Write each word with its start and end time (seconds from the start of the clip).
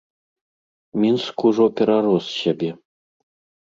Мінск 1.03 1.37
ужо 1.51 1.65
перарос 1.77 2.25
сябе. 2.43 2.75